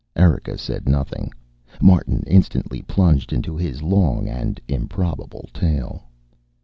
Erika 0.15 0.57
said 0.57 0.89
nothing. 0.89 1.31
Martin 1.79 2.23
instantly 2.25 2.81
plunged 2.81 3.31
into 3.31 3.55
his 3.55 3.83
long 3.83 4.27
and 4.27 4.59
improbable 4.67 5.47
tale. 5.53 6.05